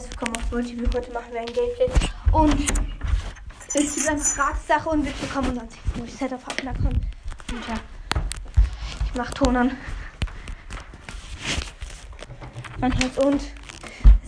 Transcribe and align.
herzlich 0.00 0.18
willkommen 0.18 0.36
auf 0.36 0.50
Multiple. 0.50 0.90
Heute 0.94 1.12
machen 1.12 1.32
wir 1.32 1.40
ein 1.40 1.46
Gameplay. 1.46 1.90
Und 2.32 2.72
es 3.68 3.74
ist 3.74 3.96
die 3.96 4.02
ganze 4.02 4.34
Gratis-Sache 4.34 4.88
und 4.88 5.04
wir 5.04 5.12
bekommen 5.12 5.58
uns 5.58 5.74
wo 5.94 6.04
ich 6.04 6.14
Setup 6.14 6.42
kommt. 6.46 6.86
Und 6.86 7.68
ja. 7.68 7.74
Ich 9.04 9.14
mach 9.14 9.30
Ton 9.32 9.56
an. 9.56 9.76
Man 12.78 12.98
hört 12.98 13.18
und. 13.18 13.42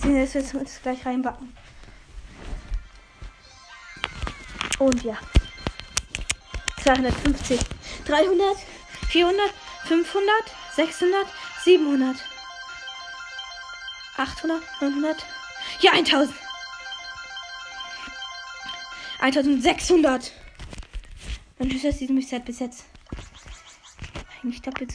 Jetzt 0.04 0.34
müssen 0.34 0.52
wir 0.52 0.60
uns 0.60 0.82
gleich 0.82 1.06
reinbacken. 1.06 1.56
Und 4.78 5.02
ja. 5.04 5.16
250, 6.82 7.60
300, 8.04 8.56
400, 9.08 9.40
500, 9.86 10.32
600, 10.76 11.26
700. 11.64 12.16
800, 14.18 14.62
900. 14.82 15.24
Ja, 15.80 15.92
1000. 15.92 16.34
1600. 19.20 20.32
Dann 21.58 21.70
ist 21.70 21.84
das 21.84 21.98
diesem 21.98 22.20
Set 22.20 22.44
bis 22.44 22.58
jetzt. 22.58 22.84
Eigentlich 24.42 24.62
doppelt. 24.62 24.94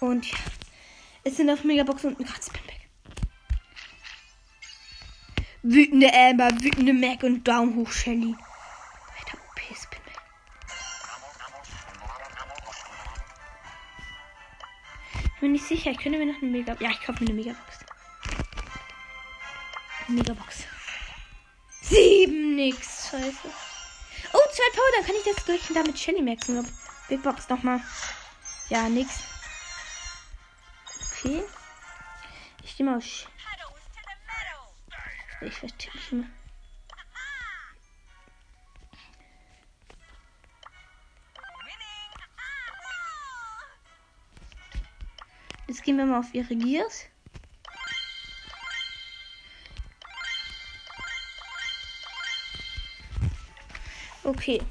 Und 0.00 0.30
ja. 0.30 0.38
Es 1.24 1.36
sind 1.36 1.50
auf 1.50 1.62
Megabox 1.62 2.04
und 2.04 2.18
ein 2.18 2.26
Kratzpin 2.26 2.60
weg. 2.66 2.88
Wütende 5.62 6.12
Amber, 6.12 6.48
wütende 6.60 6.92
Mac 6.92 7.22
und 7.22 7.46
Daumen 7.46 7.76
hoch 7.76 7.90
Shelly. 7.90 8.34
Bin 15.42 15.52
nicht 15.52 15.66
sicher. 15.66 15.90
Ich 15.90 15.98
könnte 15.98 16.18
mir 16.18 16.32
noch 16.32 16.40
eine 16.40 16.50
Mega. 16.50 16.74
Ja, 16.78 16.90
ich 16.90 17.02
kaufe 17.02 17.22
mir 17.22 17.30
eine 17.30 17.34
Megabox. 17.34 17.78
Megabox. 20.06 20.64
Sieben 21.82 22.54
nix. 22.54 23.10
Scheiße. 23.10 23.50
Oh, 24.32 24.52
zwei 24.52 24.70
Power. 24.72 24.90
Dann 24.96 25.06
kann 25.06 25.16
ich 25.16 25.34
das 25.34 25.44
gleich 25.44 25.60
damit 25.74 25.98
Shelly 25.98 26.22
maxen. 26.22 26.66
Big 27.08 27.22
Box 27.24 27.48
nochmal. 27.48 27.80
Ja, 28.68 28.88
nix. 28.88 29.24
Okay. 31.10 31.42
Ich 32.62 32.78
nehme 32.78 32.96
aus. 32.96 33.26
Ich 35.40 35.58
verstehe 35.58 35.92
mich 35.92 36.12
immer. 36.12 36.26
Jetzt 45.82 45.86
gehen 45.86 45.98
wir 45.98 46.06
mal 46.06 46.20
auf 46.20 46.32
ihre 46.32 46.54
Gears. 46.54 47.06
Okay. 54.22 54.62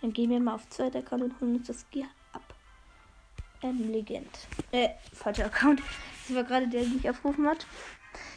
Dann 0.00 0.14
gehen 0.14 0.30
wir 0.30 0.40
mal 0.40 0.54
auf 0.54 0.66
zweiter 0.70 1.00
Account 1.00 1.22
und 1.22 1.38
holen 1.38 1.56
uns 1.56 1.66
das 1.66 1.90
Gear 1.90 2.08
ab. 2.32 2.54
Ähm, 3.60 3.92
Legend. 3.92 4.48
Äh, 4.70 4.88
falscher 5.12 5.44
Account. 5.44 5.82
Das 6.26 6.34
war 6.34 6.44
gerade 6.44 6.66
der, 6.66 6.80
der 6.80 6.88
mich 6.88 7.10
aufgerufen 7.10 7.46
hat. 7.46 7.66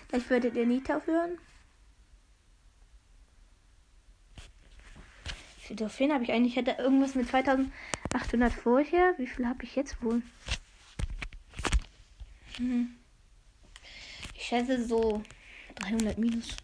Gleich 0.09 0.29
werdet 0.29 0.55
ihr 0.55 0.65
Nita 0.65 0.99
hören. 1.05 1.37
Trophäen 5.77 6.11
habe 6.11 6.25
ich 6.25 6.31
eigentlich? 6.33 6.57
Ich 6.57 6.57
hätte 6.57 6.81
irgendwas 6.81 7.15
mit 7.15 7.29
2000. 7.29 7.71
800 8.15 8.53
vorher. 8.53 9.13
Wie 9.17 9.27
viel 9.27 9.45
habe 9.47 9.63
ich 9.63 9.75
jetzt 9.75 10.01
wohl? 10.01 10.23
Hm. 12.57 12.95
Ich 14.33 14.43
schätze 14.43 14.83
so 14.85 15.21
300 15.75 16.17
minus 16.17 16.55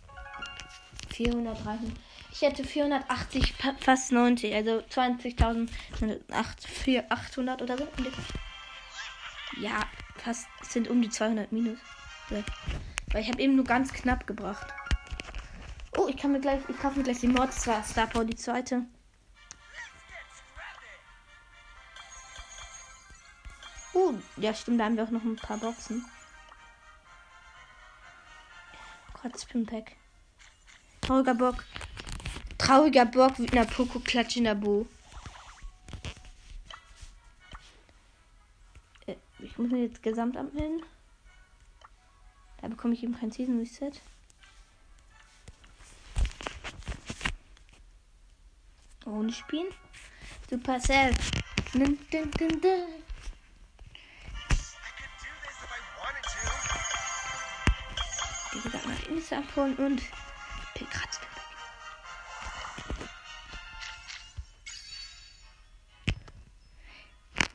400, 1.10 1.66
300. 1.66 1.92
Ich 2.32 2.42
hätte 2.42 2.64
480, 2.64 3.54
fast 3.80 4.14
90, 4.14 4.56
also 4.56 4.80
20.800 4.80 7.62
oder 7.62 7.78
so. 7.78 7.86
Ja, 9.60 9.82
fast 10.16 10.48
sind 10.64 10.88
um 10.88 11.02
die 11.02 11.10
200 11.10 11.52
minus. 11.52 11.80
Weil 12.30 12.46
ich 13.22 13.30
habe 13.30 13.42
eben 13.42 13.56
nur 13.56 13.66
ganz 13.66 13.92
knapp 13.92 14.26
gebracht. 14.26 14.68
Oh, 15.98 16.08
ich 16.08 16.16
kann 16.16 16.32
mir 16.32 16.40
gleich, 16.40 16.62
ich 16.70 16.80
kaufe 16.80 17.00
mir 17.00 17.04
gleich 17.04 17.20
die 17.20 17.28
Mod 17.28 17.52
Star 17.52 17.84
Power, 18.08 18.24
die 18.24 18.38
zweite. 18.38 18.86
Ja, 24.38 24.54
stimmt, 24.54 24.80
da 24.80 24.86
haben 24.86 24.98
wir 24.98 25.04
auch 25.04 25.12
noch 25.12 25.24
ein 25.24 25.36
paar 25.36 25.58
Boxen. 25.58 26.06
Kotzpimpack. 29.14 29.96
Trauriger 31.02 31.36
Bock. 31.36 31.64
Trauriger 32.58 33.06
Bock 33.06 33.38
mit 33.40 33.52
einer 33.52 33.66
Poko 33.66 34.00
Klatsch 34.00 34.38
in 34.38 34.46
der 34.46 34.56
Bo. 34.56 34.88
Äh, 39.06 39.16
ich 39.40 39.58
muss 39.58 39.72
jetzt 39.72 40.02
Gesamtamt 40.02 40.54
hin. 40.60 40.82
Da 42.62 42.68
bekomme 42.68 42.94
ich 42.94 43.04
eben 43.04 43.18
kein 43.18 43.32
Season 43.32 43.60
Reset. 43.60 43.92
Ohne 49.06 49.32
Spielen. 49.34 49.68
Supercell. 50.50 51.14
Dun. 51.74 51.98
Insta 59.10 59.40
abholen 59.40 59.76
und 59.76 60.02
Pilgratz. 60.74 61.20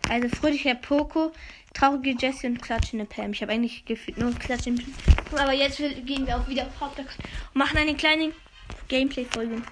Also 0.09 0.29
fröhlicher 0.29 0.75
Poco, 0.77 1.33
traurige 1.75 2.11
Jessie 2.11 2.47
und 2.47 2.63
klatschende 2.63 3.05
Pam. 3.05 3.33
Ich 3.33 3.43
habe 3.43 3.53
eigentlich 3.53 3.85
gefühlt 3.85 4.19
nur 4.19 4.33
klatschende 4.35 4.83
Pam. 4.83 5.39
Aber 5.39 5.53
jetzt 5.53 5.79
gehen 5.79 6.27
wir 6.27 6.37
auch 6.37 6.47
wieder 6.47 6.67
auf 6.67 6.81
Hauptaccount 6.81 7.19
und 7.53 7.59
machen 7.59 7.79
eine 7.79 7.97
kleine 7.97 8.33
Gameplay-Folge. 8.89 9.63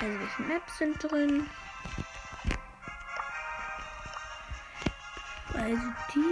Also 0.00 0.18
welche 0.18 0.42
Maps 0.42 0.78
sind 0.78 1.02
drin? 1.02 1.46
Also 5.52 5.82
die 6.14 6.29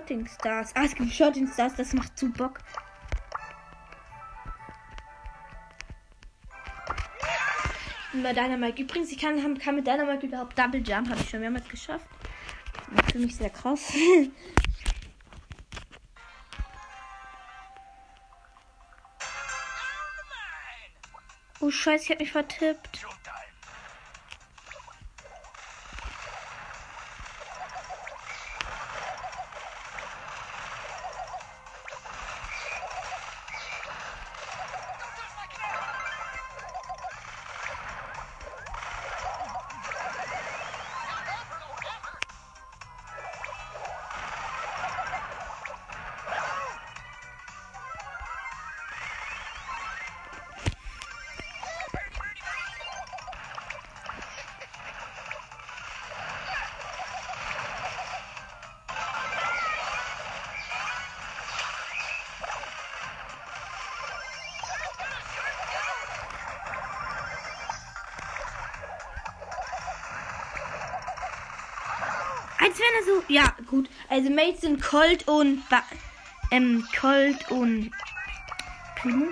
Shotting 0.00 0.26
Stars. 0.26 0.70
Ah, 0.74 0.84
es 0.84 0.94
gibt 0.94 1.12
Shotting 1.12 1.46
Stars, 1.46 1.74
das 1.76 1.92
macht 1.92 2.18
zu 2.18 2.30
Bock. 2.30 2.58
Bei 8.22 8.32
Dynamite. 8.32 8.80
Übrigens, 8.80 9.12
ich 9.12 9.18
kann, 9.18 9.58
kann 9.58 9.74
mit 9.74 9.86
Dynamite 9.86 10.26
überhaupt 10.26 10.58
Double 10.58 10.80
Jump. 10.80 11.10
Habe 11.10 11.20
ich 11.20 11.28
schon 11.28 11.40
mehrmals 11.40 11.68
geschafft. 11.68 12.06
Für 13.12 13.18
mich 13.18 13.36
sehr 13.36 13.50
krass. 13.50 13.92
Oh 21.62 21.70
Scheiße, 21.70 22.04
ich 22.04 22.10
hab 22.10 22.20
mich 22.20 22.32
vertippt. 22.32 23.06
Als 72.70 72.78
wenn 72.78 73.00
er 73.00 73.04
so. 73.04 73.24
Ja, 73.26 73.54
gut. 73.66 73.90
Also 74.08 74.30
Mates 74.30 74.60
sind 74.60 74.80
Colt 74.80 75.26
und. 75.26 75.68
Ba 75.68 75.82
ähm, 76.52 76.86
Colt 77.00 77.50
und. 77.50 77.90
Primo. 78.94 79.26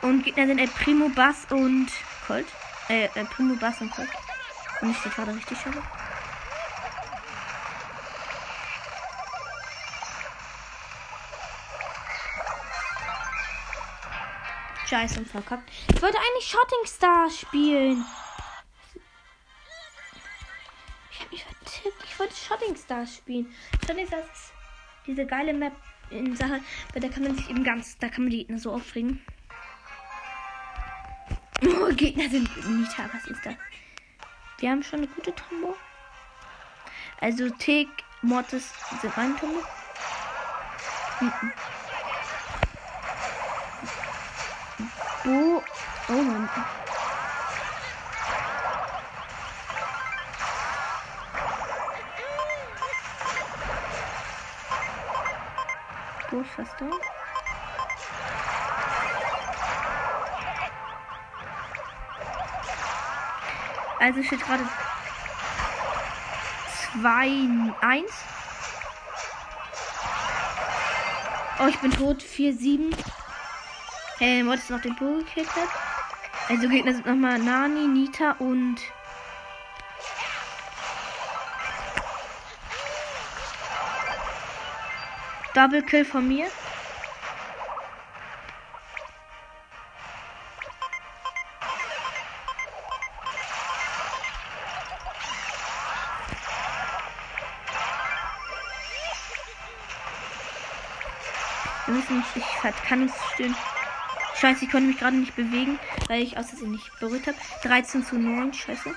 Und 0.00 0.22
Gegner 0.22 0.46
sind 0.46 0.58
El 0.58 0.68
Primo, 0.68 1.10
Bass 1.10 1.46
und 1.50 1.88
Colt. 2.26 2.46
Äh, 2.88 3.10
El 3.14 3.26
Primo, 3.26 3.56
Bass 3.56 3.82
und 3.82 3.90
Colt. 3.90 4.08
Und 4.80 4.92
ich 4.92 5.02
das 5.02 5.14
gerade 5.14 5.34
richtig 5.34 5.58
habe. 5.66 5.82
Scheiße 14.90 15.20
und 15.20 15.28
verkackt. 15.28 15.70
Ich 15.94 16.02
wollte 16.02 16.18
eigentlich 16.18 16.48
Shotting 16.48 16.84
Star 16.84 17.30
spielen. 17.30 18.04
Ich 21.12 21.20
hab 21.20 21.30
mich 21.30 21.44
vertippt. 21.44 22.04
Ich 22.04 22.18
wollte 22.18 22.34
Shotting 22.34 22.74
Star 22.74 23.06
spielen. 23.06 23.54
Shotting 23.86 24.08
Stars 24.08 24.24
ist 24.24 24.52
diese 25.06 25.26
geile 25.26 25.54
Map 25.54 25.74
in 26.10 26.34
Sache, 26.34 26.60
weil 26.92 27.02
da 27.02 27.08
kann 27.08 27.22
man 27.22 27.36
sich 27.36 27.48
eben 27.48 27.62
ganz, 27.62 27.98
da 27.98 28.08
kann 28.08 28.24
man 28.24 28.30
die 28.30 28.38
Gegner 28.38 28.58
so 28.58 28.72
aufregen. 28.72 29.24
Oh, 31.62 31.94
Gegner 31.94 32.28
sind 32.28 32.48
Nita, 32.68 33.08
was 33.12 33.28
ist 33.28 33.46
das? 33.46 33.54
Wir 34.58 34.70
haben 34.70 34.82
schon 34.82 35.00
eine 35.00 35.08
gute 35.08 35.32
Tombo. 35.36 35.76
Also 37.20 37.48
Tick, 37.48 37.88
Mortis 38.22 38.72
sind 39.00 39.16
mein 39.16 39.36
Tombo. 39.36 39.62
Mhm. 41.20 41.30
Bo. 41.30 41.79
Oh 45.22 45.62
Mann. 46.08 46.48
Bo 56.30 56.40
ist 56.40 56.50
fast 56.56 56.80
da. 56.80 56.86
Also 63.98 64.22
steht 64.22 64.40
gerade 64.40 64.66
2, 67.00 67.48
1. 67.82 68.10
Oh, 71.58 71.66
ich 71.66 71.78
bin 71.80 71.90
tot. 71.90 72.22
4, 72.22 72.54
7. 72.54 72.96
Äh, 74.20 74.42
Mod 74.42 74.58
ist 74.58 74.68
noch 74.68 74.82
den 74.82 74.94
Bo 74.96 75.16
gekillt 75.16 75.48
hat. 75.56 75.70
Also 76.50 76.68
Gegner 76.68 76.92
sind 76.92 77.06
nochmal 77.06 77.38
Nani, 77.38 77.86
Nita 77.86 78.32
und. 78.32 78.76
Double 85.54 85.82
Kill 85.82 86.04
von 86.04 86.28
mir. 86.28 86.48
Wir 101.86 101.94
müssen, 101.94 102.22
ich 102.34 102.44
kann 102.86 103.02
uns 103.02 103.12
stehen. 103.32 103.56
Scheiße, 104.36 104.64
ich 104.64 104.70
konnte 104.70 104.86
mich 104.86 104.98
gerade 104.98 105.16
nicht 105.16 105.36
bewegen, 105.36 105.78
weil 106.08 106.22
ich 106.22 106.36
Versehen 106.48 106.72
nicht 106.72 106.98
berührt 106.98 107.26
habe. 107.26 107.36
13 107.62 108.04
zu 108.04 108.16
9, 108.16 108.52
scheiße. 108.54 108.94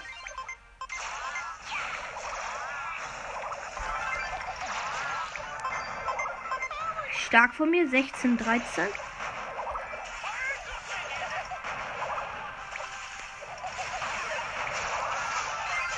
Stark 7.25 7.53
von 7.55 7.71
mir, 7.71 7.89
16, 7.89 8.37
13. 8.37 8.87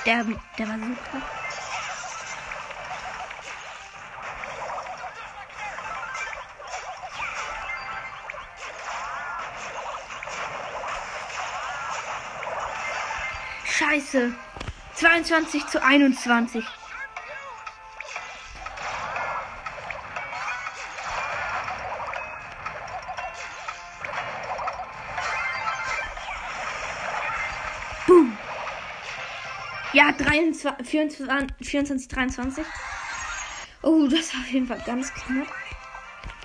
Der, 0.05 0.23
der 0.57 0.67
war 0.69 0.77
so 0.77 0.85
Scheiße. 13.95 14.35
22 14.95 15.67
zu 15.67 15.81
21. 15.81 16.65
Boom. 28.05 28.37
Ja, 29.93 30.11
23, 30.11 30.85
24, 30.85 31.55
24, 31.61 32.07
23. 32.09 32.65
Oh, 33.81 34.07
das 34.07 34.33
war 34.33 34.41
auf 34.41 34.47
jeden 34.47 34.67
Fall 34.67 34.81
ganz 34.85 35.13
knapp. 35.13 35.47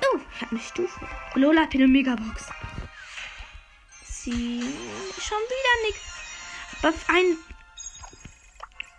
Oh, 0.03 0.21
ich 0.37 0.43
habe 0.43 0.53
eine 0.53 0.61
Stufe. 0.61 1.09
Lola 1.35 1.63
hat 1.63 1.75
eine 1.75 1.89
Megabox. 1.89 2.47
Sie 4.05 4.61
schon 4.61 5.39
wieder 5.39 5.89
nichts. 5.89 6.10
Was 6.83 7.09
ein. 7.09 7.37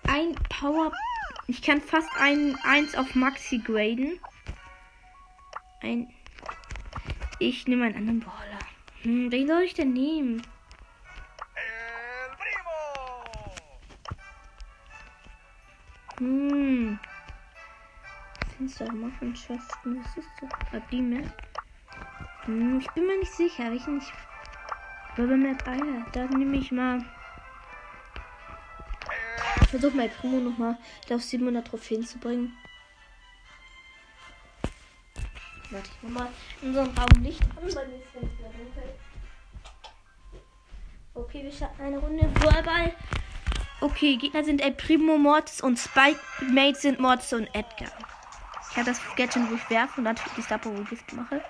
Ein 0.07 0.35
Power. 0.49 0.91
Ich 1.47 1.63
kann 1.63 1.81
fast 1.81 2.09
ein 2.19 2.55
1 2.63 2.95
auf 2.95 3.15
Maxi 3.15 3.57
graden. 3.57 4.19
Ein. 5.81 6.13
Ich 7.39 7.67
nehme 7.67 7.85
einen 7.85 7.95
anderen 7.95 8.19
Baller. 8.19 8.59
Hm, 9.01 9.31
wen 9.31 9.47
soll 9.47 9.63
ich 9.63 9.73
denn 9.73 9.93
nehmen? 9.93 10.43
Hm. 16.19 16.99
Du 18.59 18.85
machen, 18.95 19.35
Schasten? 19.35 19.99
Was 20.03 20.17
ist 20.17 20.29
das? 20.39 20.51
Ab 20.71 20.87
die 20.91 21.01
mehr? 21.01 21.27
Hm, 22.43 22.79
ich 22.79 22.87
bin 22.91 23.07
mir 23.07 23.17
nicht 23.17 23.33
sicher, 23.33 23.71
welchen 23.71 23.97
ich. 23.97 24.13
Aber 25.13 25.35
Map 25.35 25.67
Eier. 25.67 26.05
Da 26.11 26.25
nehme 26.25 26.57
ich 26.57 26.71
mal 26.71 27.03
versuche 29.71 29.95
mal 29.95 30.09
Primo 30.09 30.37
nochmal 30.37 30.77
auf 31.09 31.23
700 31.23 31.65
Trophäen 31.65 32.05
zu 32.05 32.19
bringen. 32.19 32.55
Warte, 35.71 35.89
ich 35.89 36.09
mach 36.09 36.21
mal 36.21 36.29
in 36.61 36.77
einem 36.77 36.97
Raum 36.97 37.23
Licht 37.23 37.41
an, 37.41 37.75
weil 37.75 37.87
mir 37.87 37.95
ist 37.95 38.13
ganz 38.13 38.27
dunkel. 38.37 38.83
Okay, 41.13 41.43
wir 41.43 41.51
starten 41.51 41.81
eine 41.81 41.97
Runde 41.97 42.29
Vorball. 42.39 42.93
Okay, 43.79 44.17
Gegner 44.17 44.43
sind 44.43 44.61
El 44.61 44.73
Primo, 44.73 45.17
Mortis 45.17 45.61
und 45.61 45.79
Spike. 45.79 46.19
Mates 46.41 46.81
sind 46.81 46.99
Mortis 46.99 47.33
und 47.33 47.47
Edgar. 47.55 47.91
Ich 48.69 48.77
habe 48.77 48.85
das 48.85 48.99
Gadget, 49.15 49.49
wo 49.49 49.55
ich 49.55 49.69
werfe 49.69 49.99
und 49.99 50.05
dann 50.05 50.15
die 50.37 50.41
Star 50.41 50.59
wo 50.63 50.71
Gift 50.83 51.11
mache. 51.13 51.41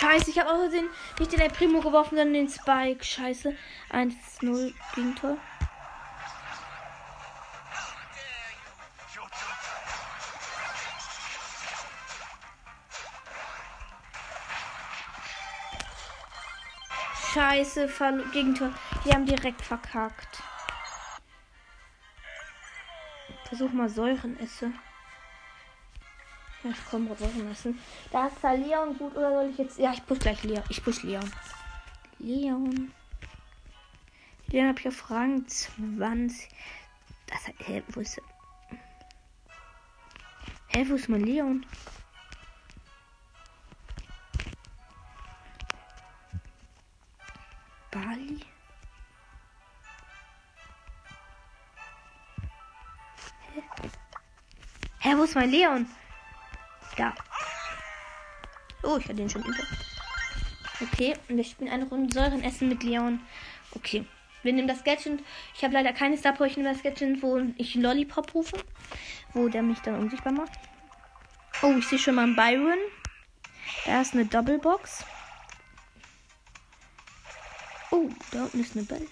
Scheiße, 0.00 0.30
ich 0.30 0.38
habe 0.38 0.50
auch 0.50 0.70
den, 0.70 0.88
nicht 1.18 1.30
den 1.30 1.52
Primo 1.52 1.80
geworfen, 1.80 2.16
sondern 2.16 2.32
den 2.32 2.48
Spike. 2.48 3.04
Scheiße. 3.04 3.54
1-0 3.90 4.72
Gegentor. 4.94 5.36
Scheiße, 17.34 17.88
Gegentor. 18.32 18.72
Die 19.04 19.12
haben 19.12 19.26
direkt 19.26 19.60
verkackt. 19.60 20.42
Versuch 23.48 23.70
mal 23.72 23.90
Säuren 23.90 24.40
esse. 24.40 24.72
Ich 26.62 26.90
komme 26.90 27.16
Säuren 27.16 27.50
essen. 27.50 27.78
Da 28.10 28.26
ist 28.26 28.36
da 28.42 28.52
Leon 28.52 28.96
gut 28.98 29.16
oder 29.16 29.32
soll 29.32 29.50
ich 29.50 29.58
jetzt. 29.58 29.78
Ja, 29.78 29.92
ich 29.92 30.04
push 30.04 30.18
gleich 30.18 30.42
Leon. 30.42 30.62
Ich 30.68 30.84
push 30.84 31.02
Leon. 31.02 31.32
Leon. 32.18 32.92
Leon 34.48 34.68
hab 34.68 34.78
ich 34.78 34.88
auf 34.88 35.10
Rang 35.10 35.46
20. 35.46 36.48
Das, 37.26 37.46
hä, 37.66 37.82
wo 37.88 38.00
ist. 38.00 38.20
Hä, 40.68 40.84
wo 40.88 40.94
ist 40.94 41.08
mein 41.08 41.24
Leon? 41.24 41.64
Bali? 47.90 48.40
Hä, 53.54 53.62
Hä, 54.98 55.16
wo 55.16 55.24
ist 55.24 55.34
mein 55.34 55.50
Leon? 55.50 55.86
Da. 57.00 57.14
Oh, 58.82 58.98
ich 58.98 59.04
hatte 59.04 59.14
den 59.14 59.30
schon 59.30 59.42
über. 59.42 59.62
Okay, 60.82 61.14
und 61.28 61.38
wir 61.38 61.44
spielen 61.44 61.72
eine 61.72 61.86
Runde 61.86 62.12
Säurenessen 62.12 62.68
mit 62.68 62.82
Leon. 62.82 63.20
Okay. 63.74 64.04
Wir 64.42 64.52
nehmen 64.52 64.68
das 64.68 64.84
Gadget. 64.84 65.22
Ich 65.54 65.64
habe 65.64 65.72
leider 65.72 65.94
keine 65.94 66.18
Star. 66.18 66.38
Ich 66.42 66.58
nehme 66.58 66.70
das 66.70 66.82
Gadget, 66.82 67.22
wo 67.22 67.40
ich 67.56 67.74
Lollipop 67.74 68.34
rufe. 68.34 68.62
Wo 69.32 69.48
der 69.48 69.62
mich 69.62 69.78
dann 69.80 69.98
unsichtbar 69.98 70.34
macht. 70.34 70.52
Oh, 71.62 71.74
ich 71.78 71.88
sehe 71.88 71.98
schon 71.98 72.16
mal 72.16 72.24
einen 72.24 72.36
Byron. 72.36 72.78
Da 73.86 74.02
ist 74.02 74.12
eine 74.12 74.26
Doppelbox. 74.26 75.04
Oh, 77.92 78.10
da 78.30 78.44
unten 78.44 78.60
ist 78.60 78.76
eine 78.76 78.84
Bell. 78.84 79.08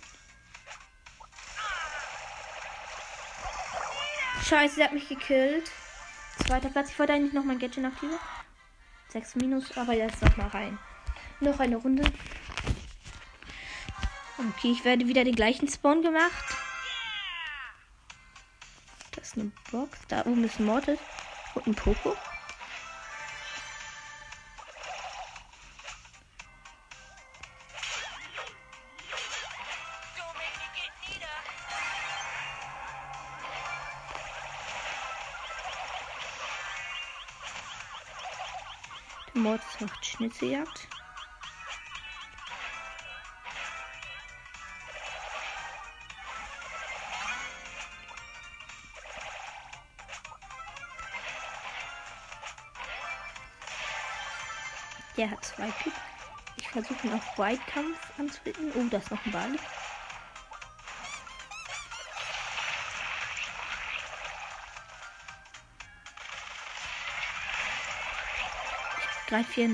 Scheiße, 4.45 4.77
der 4.77 4.85
hat 4.87 4.93
mich 4.93 5.09
gekillt. 5.09 5.71
Zweiter 6.47 6.71
Platz. 6.71 6.91
Ich 6.91 6.99
wollte 6.99 7.13
eigentlich 7.13 7.33
noch 7.33 7.45
mein 7.45 7.59
Gadget 7.59 7.85
aktivieren. 7.85 8.19
6 9.09 9.37
minus, 9.37 9.77
aber 9.77 9.95
jetzt 9.95 10.23
noch 10.23 10.37
mal 10.37 10.49
rein. 10.49 10.79
Noch 11.41 11.61
eine 11.61 11.77
Runde. 11.77 12.03
Okay, 14.39 14.73
ich 14.73 14.85
werde 14.85 15.07
wieder 15.09 15.25
den 15.25 15.35
gleichen 15.35 15.69
Spawn 15.69 16.03
gemacht. 16.03 16.57
Das 19.15 19.29
ist 19.29 19.39
eine 19.39 19.51
Box. 19.71 19.99
Da 20.09 20.21
oben 20.27 20.45
ist 20.45 20.61
ein 20.61 20.67
Mortis 20.67 20.99
und 21.55 21.67
ein 21.67 21.75
Poco. 21.75 22.17
Macht 39.81 40.05
Schnitzeljagd. 40.05 40.89
Der 55.17 55.31
hat 55.31 55.45
zwei 55.45 55.69
Typ. 55.83 55.93
Ich 56.57 56.69
versuche 56.69 57.09
ihn 57.09 57.15
auf 57.15 57.39
Weitkampf 57.39 57.99
anzubieten. 58.19 58.71
Oh, 58.77 58.87
da 58.89 58.99
ist 58.99 59.11
noch 59.11 59.25
ein 59.27 59.33
Ball. 59.33 59.57
Ich 69.29 69.31
greife 69.31 69.53
hier 69.57 69.69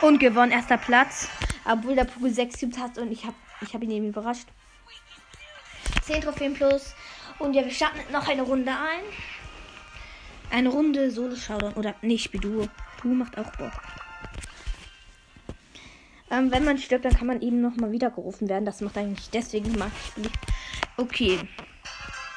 Und 0.00 0.18
gewonnen, 0.18 0.52
erster 0.52 0.78
Platz. 0.78 1.28
Obwohl 1.64 1.94
der 1.94 2.04
Pogo 2.04 2.28
6 2.28 2.60
Cubes 2.60 2.78
hat 2.78 2.98
und 2.98 3.12
ich 3.12 3.24
habe 3.24 3.36
ich 3.60 3.74
hab 3.74 3.82
ihn 3.82 3.90
eben 3.90 4.08
überrascht. 4.08 4.48
10 6.02 6.22
Trophäen 6.22 6.54
plus. 6.54 6.94
Und 7.38 7.54
ja, 7.54 7.64
wir 7.64 7.72
starten 7.72 8.00
noch 8.12 8.26
eine 8.28 8.42
Runde 8.42 8.70
ein. 8.70 9.04
Eine 10.50 10.70
Runde 10.70 11.10
Solo 11.10 11.36
Showdown. 11.36 11.74
Oder 11.74 11.94
nicht, 12.02 12.32
Duo. 12.42 12.68
Duo 13.02 13.14
macht 13.14 13.38
auch 13.38 13.50
Bock. 13.56 13.72
Ähm, 16.30 16.50
wenn 16.50 16.64
man 16.64 16.78
stirbt, 16.78 17.04
dann 17.04 17.16
kann 17.16 17.26
man 17.26 17.42
eben 17.42 17.60
nochmal 17.60 17.92
wiedergerufen 17.92 18.48
werden. 18.48 18.64
Das 18.64 18.80
macht 18.80 18.96
eigentlich 18.96 19.30
deswegen 19.30 19.76
mag 19.78 19.90
ich. 20.16 20.30
Okay. 20.96 21.38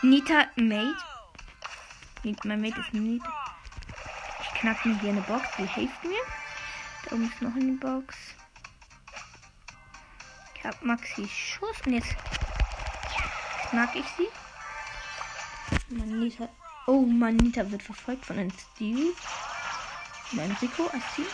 Nita 0.02 0.48
Mate. 0.56 0.96
Mein 2.44 2.62
Mate 2.62 2.80
ist 2.80 2.94
Nita. 2.94 3.30
Ich 4.42 4.60
knack 4.60 4.86
mir 4.86 5.00
hier 5.00 5.12
eine 5.12 5.22
Box. 5.22 5.44
Die 5.58 5.68
hilft 5.68 6.04
mir. 6.04 6.43
Da 7.04 7.16
oben 7.16 7.30
ist 7.30 7.42
noch 7.42 7.56
eine 7.56 7.74
Box. 7.74 8.16
Ich 10.56 10.64
hab 10.64 10.82
Maxi 10.84 11.28
Schuss 11.28 11.76
und 11.86 11.94
jetzt 11.94 12.16
knack 13.70 13.96
ich 13.96 14.06
sie. 14.18 14.28
Manita. 15.96 16.48
Oh, 16.88 17.02
Manita 17.02 17.70
wird 17.70 17.84
verfolgt 17.84 18.26
von 18.26 18.38
einem 18.38 18.52
Steve. 18.52 19.14
Und 20.32 20.40
einem 20.40 20.56
Rico 20.62 20.88
als 20.88 21.04
Team. 21.16 21.26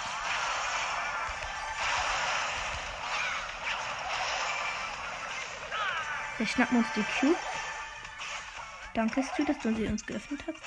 Wir 6.38 6.48
schnappen 6.48 6.78
uns 6.78 6.88
die 6.96 7.04
Cube. 7.20 7.38
Danke, 8.94 9.24
Stu, 9.24 9.44
dass 9.44 9.60
du 9.60 9.76
sie 9.76 9.88
uns 9.88 10.06
geöffnet 10.06 10.42
hast. 10.48 10.60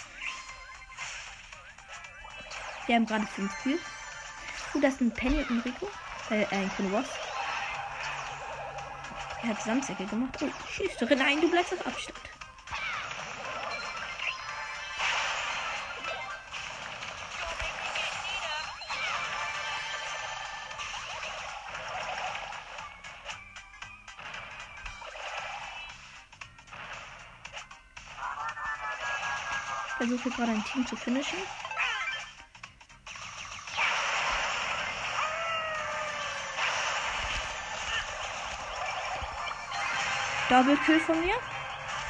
Wir 2.87 2.97
haben 2.97 3.07
gerade 3.07 3.27
fünf 3.27 3.63
Cubes. 3.63 3.81
Das 4.81 4.99
sind 4.99 5.15
Penny 5.15 5.37
und 5.37 5.51
ein 5.51 5.61
Rico. 5.61 5.89
Äh, 6.31 6.47
ein 6.51 6.71
Conwas. 6.77 7.07
Er 9.43 9.49
hat 9.51 9.63
Sandsäcke 9.63 10.07
gemacht. 10.07 10.39
Oh, 10.41 10.49
schieß 10.71 10.97
doch 10.99 11.11
nein, 11.11 11.41
du 11.41 11.51
bleibst 11.51 11.73
auf 11.75 11.87
Abstand. 11.87 12.19
Versuche 29.99 30.31
gerade 30.31 30.53
ein 30.53 30.65
Team 30.65 30.87
zu 30.87 30.97
finishen. 30.97 31.39
Doppelkill 40.53 41.01
von 41.01 41.19
mir. 41.19 41.33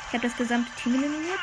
Ich 0.09 0.15
habe 0.15 0.27
das 0.27 0.37
gesamte 0.37 0.73
Team 0.75 0.95
eliminiert. 0.97 1.39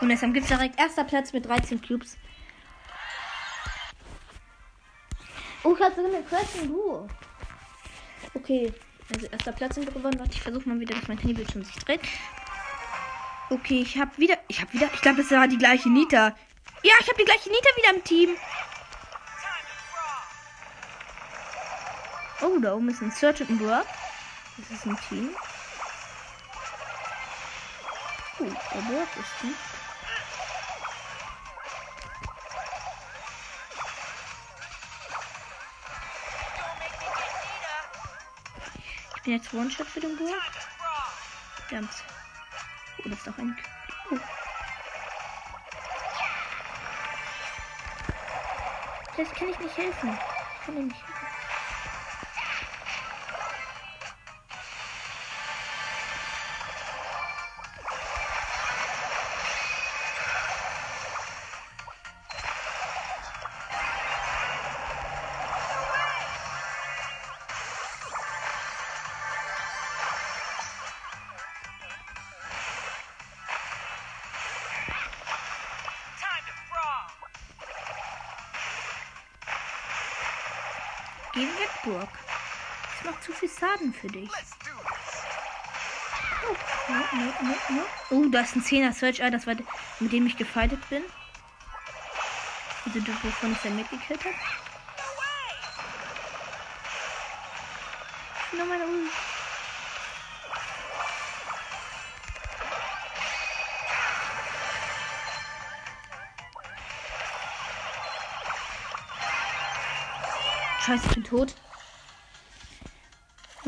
Und 0.00 0.08
deshalb 0.08 0.32
gibt 0.34 0.44
es 0.44 0.56
direkt 0.56 0.78
erster 0.78 1.04
Platz 1.04 1.32
mit 1.32 1.46
13 1.46 1.82
Cubes. 1.82 2.16
Oh, 5.64 5.74
ich 5.74 5.82
habe 5.82 5.94
sogar 5.94 6.10
eine 6.14 6.22
Quest 6.22 6.56
im 6.62 6.68
Duo. 6.68 7.08
Okay, 8.34 8.72
also 9.12 9.26
erster 9.26 9.52
Platz 9.52 9.74
sind 9.74 9.86
wir 9.86 9.92
gewonnen. 9.92 10.18
Warte, 10.18 10.32
ich 10.32 10.40
versuche 10.40 10.68
mal 10.68 10.78
wieder, 10.78 10.94
dass 10.94 11.08
mein 11.08 11.18
Handybildschirm 11.18 11.64
sich 11.64 11.76
dreht. 11.76 12.00
Okay, 13.50 13.80
ich 13.80 13.98
habe 13.98 14.16
wieder. 14.18 14.38
Ich 14.48 14.60
habe 14.60 14.72
wieder. 14.72 14.88
Ich 14.94 15.00
glaube, 15.00 15.22
es 15.22 15.30
war 15.30 15.48
die 15.48 15.58
gleiche 15.58 15.88
Nita. 15.88 16.36
Ja, 16.82 16.94
ich 17.00 17.08
habe 17.08 17.18
die 17.18 17.24
gleiche 17.24 17.48
Nita 17.48 17.68
wieder 17.76 17.96
im 17.96 18.04
Team. 18.04 18.36
Oh, 22.40 22.58
da 22.60 22.74
oben 22.74 22.88
ist 22.88 23.02
ein 23.02 23.10
Search 23.10 23.40
ein 23.40 23.58
Brock. 23.58 23.86
Das 24.58 24.70
ist 24.70 24.86
ein 24.86 24.98
Team. 25.08 25.30
Oh, 28.38 28.44
der 28.44 28.80
Brock 28.82 29.08
ist 29.16 29.40
gut. 29.42 29.77
Bin 39.28 39.36
jetzt 39.36 39.52
One-Shot 39.52 39.86
für 39.86 40.00
den. 40.00 40.18
Wir 40.18 41.76
haben's. 41.76 42.02
Oh, 42.96 43.08
das 43.10 43.18
ist 43.18 43.26
doch 43.26 43.36
ein. 43.36 43.54
Oh. 44.10 44.16
Das 49.18 49.30
kann 49.32 49.48
ich 49.50 49.58
nicht 49.58 49.76
helfen. 49.76 50.18
Ich 50.58 50.64
kann 50.64 50.76
ihm 50.78 50.86
nicht 50.86 50.96
helfen. 50.96 51.27
Brock. 81.88 82.08
Das 82.96 83.12
macht 83.12 83.24
zu 83.24 83.32
viel 83.32 83.48
Schaden 83.48 83.94
für 83.94 84.08
dich. 84.08 84.30
Oh, 86.48 86.56
no, 86.88 86.98
no, 87.12 87.32
no, 87.42 87.54
no. 87.76 87.82
Oh, 88.10 88.28
da 88.28 88.40
ist 88.40 88.56
ein 88.56 88.62
10er 88.62 88.92
Search. 88.92 89.22
Ah, 89.22 89.30
das 89.30 89.46
war 89.46 89.54
der, 89.54 89.66
mit 90.00 90.12
dem 90.12 90.26
ich 90.26 90.36
gefightet 90.36 90.86
bin. 90.88 91.02
Also, 92.84 93.00
wovon 93.22 93.52
ich 93.52 93.58
dann 93.58 93.76
mitgekillt 93.76 94.24
habe. 94.24 94.34
Nur 98.52 98.66
meine 98.66 98.84
Ult. 98.84 99.10
Scheiße, 110.84 111.06
ich 111.06 111.14
bin 111.14 111.24
tot. 111.24 111.54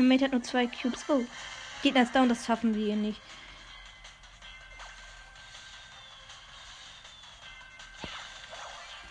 Mein 0.01 0.07
Mate 0.07 0.25
hat 0.25 0.31
nur 0.31 0.41
zwei 0.41 0.65
Cubes. 0.65 1.05
Oh. 1.09 1.23
Gegner 1.83 2.01
ist 2.01 2.15
down, 2.15 2.27
das 2.27 2.43
schaffen 2.43 2.73
wir 2.73 2.85
hier 2.85 2.95
nicht. 2.95 3.21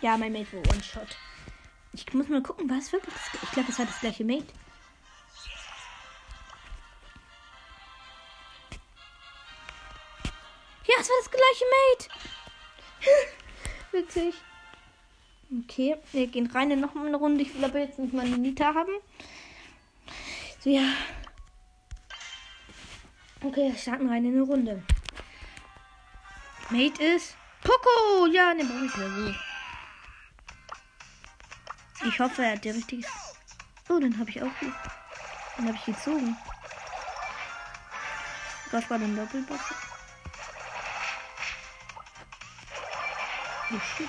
Ja, 0.01 0.17
mein 0.17 0.33
Mate 0.33 0.53
war 0.53 0.75
One-Shot. 0.75 1.17
Ich 1.93 2.13
muss 2.13 2.29
mal 2.29 2.43
gucken, 2.43 2.69
war 2.69 2.79
es 2.79 2.93
wirklich 2.93 3.15
Ich 3.41 3.51
glaube, 3.53 3.71
es 3.71 3.79
war 3.79 3.87
das 3.87 4.01
gleiche 4.01 4.25
Mate. 4.25 4.53
Ja, 10.89 10.95
es 10.99 11.09
war 11.09 11.17
das 11.21 11.31
gleiche 11.31 11.65
Mate. 11.71 12.09
Witzig. 13.93 14.35
Okay, 15.65 15.97
wir 16.11 16.27
gehen 16.27 16.47
rein 16.47 16.73
in 16.73 16.81
noch 16.81 16.97
eine 16.97 17.17
Runde. 17.17 17.43
Ich 17.43 17.55
will 17.55 17.65
aber 17.65 17.79
jetzt 17.79 18.01
nicht 18.01 18.13
mal 18.13 18.27
eine 18.27 18.39
Nita 18.39 18.75
haben. 18.75 18.93
So, 20.63 20.71
ja. 20.71 20.93
Okay, 23.43 23.71
wir 23.73 23.79
starten 23.79 24.09
rein 24.09 24.25
in 24.25 24.35
eine 24.35 24.43
Runde. 24.43 24.83
Mate 26.71 27.03
ist 27.03 27.35
Poco. 27.63 28.27
Ja, 28.27 28.53
ne, 28.55 28.65
brauche 28.65 28.85
ich 28.85 28.93
so. 28.93 29.35
Ich 32.09 32.21
hoffe, 32.21 32.43
er 32.45 32.53
hat 32.53 32.65
der 32.65 32.75
richtige. 32.75 33.07
Oh, 33.89 33.99
dann 33.99 34.17
habe 34.19 34.31
ich 34.31 34.43
auch. 34.43 34.59
ge- 34.61 34.73
Dann 35.57 35.67
habe 35.69 35.77
ich 35.77 35.85
gezogen. 35.87 36.37
Das 38.71 38.89
war 38.91 38.99
den 38.99 39.17
Doppelbox. 39.17 39.61
Oh 43.73 43.81
shit. 43.97 44.09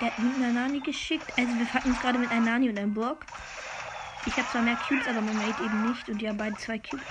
Er 0.00 0.06
hat 0.06 0.18
einen 0.18 0.54
Nani 0.54 0.80
geschickt. 0.80 1.32
Also 1.36 1.58
wir 1.58 1.74
hatten 1.74 1.90
uns 1.90 2.00
gerade 2.00 2.18
mit 2.18 2.30
einem 2.30 2.44
Nani 2.44 2.68
und 2.68 2.78
einem 2.78 2.94
Burg. 2.94 3.26
Ich 4.26 4.36
habe 4.36 4.46
zwar 4.48 4.62
mehr 4.62 4.76
Cubes, 4.76 5.06
aber 5.08 5.20
mein 5.20 5.36
Mate 5.36 5.64
eben 5.64 5.88
nicht. 5.88 6.08
Und 6.08 6.18
die 6.18 6.28
haben 6.28 6.36
beide 6.36 6.56
zwei 6.56 6.78
Cubes. 6.78 7.06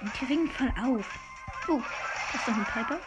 Und 0.00 0.12
die 0.20 0.24
ringen 0.26 0.50
voll 0.50 0.72
auf. 0.80 1.06
Oh, 1.68 1.82
das 2.32 2.40
ist 2.40 2.48
doch 2.48 2.54
ein 2.54 2.64
Piper. 2.64 2.98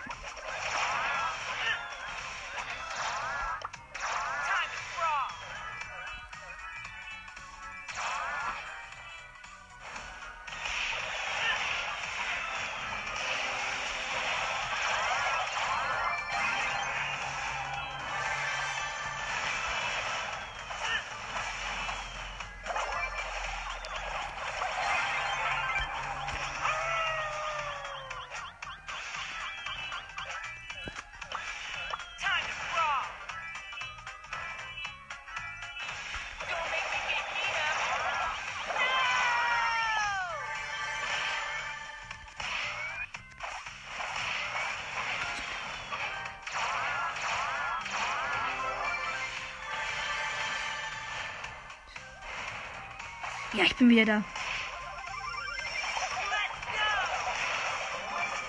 Ja, 53.54 53.64
ich 53.66 53.76
bin 53.76 53.90
wieder 53.90 54.06
da. 54.06 54.24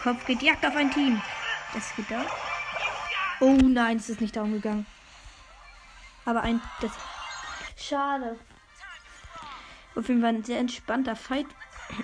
Kopf 0.02 0.24
geht 0.26 0.42
Jagd 0.42 0.64
auf 0.64 0.76
ein 0.76 0.90
Team. 0.90 1.20
Das 1.74 1.94
geht 1.96 2.10
da. 2.10 2.24
Oh 3.40 3.56
nein, 3.60 3.96
es 3.96 4.08
ist 4.08 4.20
nicht 4.20 4.36
down 4.36 4.52
gegangen. 4.52 4.86
Aber 6.24 6.42
ein. 6.42 6.60
Das. 6.80 6.92
Schade. 7.76 8.38
Auf 9.96 10.08
jeden 10.08 10.20
Fall 10.20 10.34
ein 10.34 10.44
sehr 10.44 10.58
entspannter 10.58 11.16
Fight. 11.16 11.46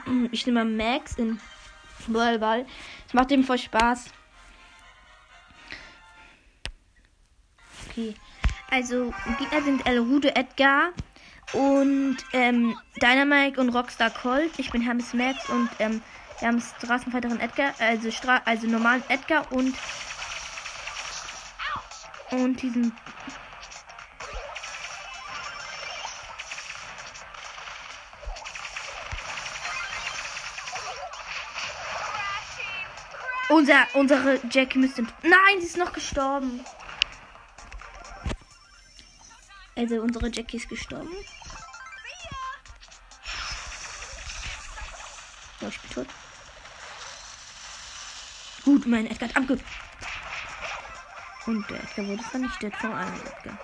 Ich 0.32 0.46
nehme 0.46 0.64
mal 0.64 0.70
Max 0.70 1.14
in 1.14 1.40
Ball. 2.08 2.66
Es 3.06 3.14
macht 3.14 3.30
ihm 3.30 3.44
voll 3.44 3.58
Spaß. 3.58 4.10
Okay. 7.88 8.14
Also, 8.70 9.14
Gegner 9.38 9.62
sind 9.62 9.86
El 9.86 9.98
Rude 9.98 10.36
Edgar 10.36 10.90
und 11.52 12.16
ähm, 12.32 12.76
Dynamite 13.00 13.60
und 13.60 13.70
Rockstar 13.70 14.10
Colt. 14.10 14.52
Ich 14.58 14.70
bin 14.70 14.82
Hermes 14.82 15.14
Max 15.14 15.48
und 15.48 15.68
ähm, 15.78 16.02
Wir 16.40 16.48
haben 16.48 16.60
Straßenfighterin 16.60 17.40
Edgar, 17.40 17.74
also, 17.78 18.10
Stra 18.10 18.42
also 18.44 18.66
normalen 18.66 19.02
Edgar 19.08 19.50
und 19.52 19.74
und 22.30 22.60
diesen 22.60 22.92
Unser, 33.48 33.86
unsere 33.94 34.38
Jackie 34.50 34.78
müsste. 34.78 35.02
Nein, 35.22 35.60
sie 35.60 35.66
ist 35.66 35.78
noch 35.78 35.92
gestorben. 35.92 36.60
Also 39.74 40.02
unsere 40.02 40.28
Jackie 40.28 40.58
ist 40.58 40.68
gestorben. 40.68 41.08
Ja, 45.60 45.68
ich 45.68 45.80
bin 45.80 45.90
tot. 45.90 46.06
Gut, 48.64 48.86
mein 48.86 49.06
Edgar 49.06 49.28
hat 49.28 49.36
abge... 49.36 49.58
Und 51.46 51.70
der 51.70 51.82
Edgar 51.82 52.06
wurde 52.06 52.22
vernichtet 52.22 52.76
von 52.76 52.92
einem 52.92 53.14
Edgar. 53.14 53.58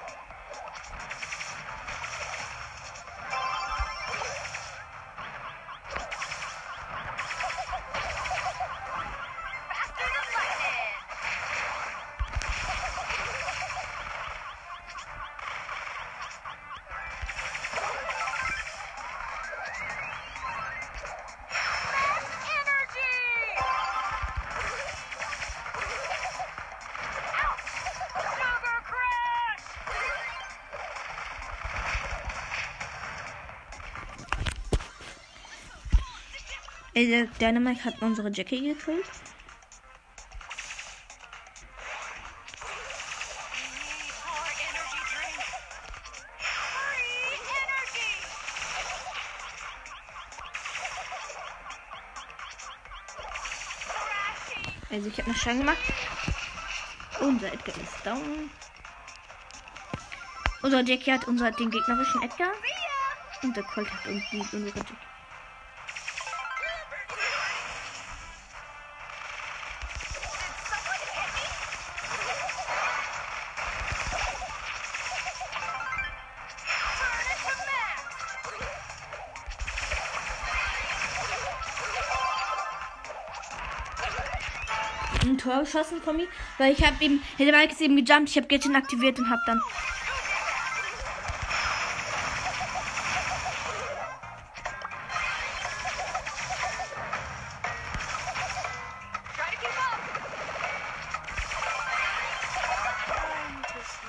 Der 36.95 37.27
Dynamite 37.41 37.85
hat 37.85 38.01
unsere 38.03 38.31
Jackie 38.31 38.69
gekillt. 38.69 39.05
Also 54.89 55.09
ich 55.09 55.19
habe 55.19 55.31
noch 55.31 55.37
Schein 55.37 55.59
gemacht. 55.59 55.79
Unser 57.21 57.53
Edgar 57.53 57.77
ist 57.77 58.07
down. 58.07 58.51
Unser 60.63 60.85
Jackie 60.85 61.13
hat 61.13 61.27
unser, 61.27 61.51
den 61.51 61.73
gegnerischen 61.73 62.23
Edgar. 62.23 62.53
Und 63.43 63.57
der 63.57 63.65
Colt 63.65 63.93
hat 63.93 64.07
uns 64.07 64.23
unsere 64.31 64.67
Jackie. 64.67 65.14
Ein 85.55 85.61
Tor 85.61 85.65
geschossen 85.65 86.03
von 86.03 86.17
mir. 86.17 86.27
Weil 86.59 86.73
ich 86.73 86.85
habe 86.85 87.03
eben, 87.05 87.23
der 87.39 87.53
Mike 87.53 87.73
ist 87.73 87.81
eben 87.81 87.97
gejumpt. 87.97 88.29
Ich 88.31 88.37
habe 88.37 88.49
Gadget 88.49 88.75
aktiviert 88.75 89.19
und 89.19 89.31
habe 89.31 89.41
dann. 89.47 89.61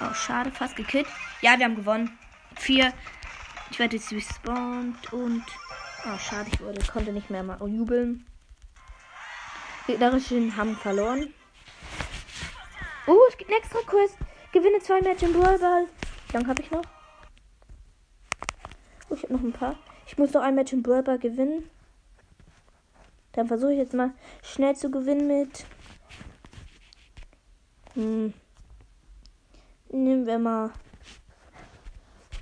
Oh, 0.02 0.14
schade, 0.14 0.52
fast 0.52 0.76
gekillt. 0.76 1.08
Ja, 1.42 1.58
wir 1.60 1.66
haben 1.66 1.76
gewonnen. 1.76 2.18
Vier. 2.58 2.92
Ich 3.70 3.78
werde 3.78 3.98
jetzt 3.98 4.12
respawned 4.12 5.14
und. 5.14 5.44
Oh, 6.06 6.18
schade, 6.18 6.50
ich 6.52 6.60
wurde, 6.60 6.82
konnte 6.92 7.12
nicht 7.12 7.30
mehr 7.30 7.44
mal 7.44 7.60
jubeln. 7.68 8.26
Gegnerischen 9.88 10.58
haben 10.58 10.76
verloren. 10.76 11.32
Oh, 13.06 13.20
es 13.30 13.38
gibt 13.38 13.52
einen 13.52 13.60
extra 13.60 13.80
Quest. 13.86 14.18
Gewinne 14.52 14.80
zwei 14.80 15.00
Match 15.02 15.22
im 15.22 15.34
Brawl 15.34 15.60
Ball. 15.60 15.86
Wie 16.28 16.34
lange 16.34 16.48
habe 16.48 16.62
ich 16.62 16.72
noch? 16.72 16.82
Oh, 19.10 19.14
ich 19.14 19.24
habe 19.24 19.34
noch 19.34 19.42
ein 19.42 19.54
paar. 19.54 19.76
Ich 20.08 20.18
muss 20.18 20.34
noch 20.34 20.42
ein 20.42 20.56
Match 20.56 20.74
im 20.74 20.82
Brawl 20.82 21.04
Ball 21.04 21.20
gewinnen. 21.20 21.70
Dann 23.34 23.48
versuche 23.48 23.74
ich 23.74 23.78
jetzt 23.78 23.94
mal 23.94 24.14
schnell 24.42 24.76
zu 24.76 24.90
gewinnen 24.90 25.28
mit. 25.28 25.66
Hm. 27.94 28.34
Nehmen 29.90 30.26
wir 30.26 30.40
mal 30.40 30.72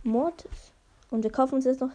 Mortis. 0.04 0.72
Und 1.10 1.24
wir 1.24 1.32
kaufen 1.32 1.56
uns 1.56 1.66
jetzt 1.66 1.82
noch 1.82 1.92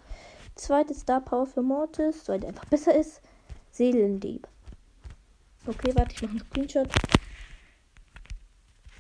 zweite 0.57 0.95
Star 0.95 1.23
Power 1.23 1.47
für 1.47 1.63
Mortis, 1.63 2.29
weil 2.29 2.41
der 2.41 2.51
einfach 2.51 2.67
besser 2.67 2.95
ist. 2.95 3.23
Seelendieb. 3.71 4.47
Okay, 5.69 5.93
warte, 5.95 6.15
ich 6.15 6.23
mache 6.23 6.31
einen 6.31 6.41
Screenshot. 6.41 6.89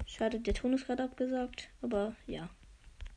Schade, 0.04 0.38
der 0.38 0.52
Ton 0.52 0.74
ist 0.74 0.87
gerade 0.87 1.04
abgesagt. 1.04 1.70
Aber 1.81 2.14
ja. 2.26 2.50